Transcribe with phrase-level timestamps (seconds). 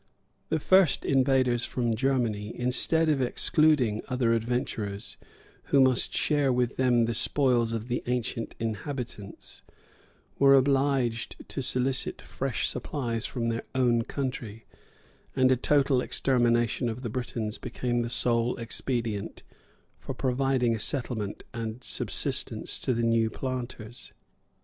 [0.49, 5.15] The first invaders from Germany, instead of excluding other adventurers,
[5.65, 9.61] who must share with them the spoils of the ancient inhabitants,
[10.39, 14.65] were obliged to solicit fresh supplies from their own country;
[15.35, 19.43] and a total extermination of the Britons became the sole expedient
[19.99, 24.13] for providing a settlement and subsistence to the new planters.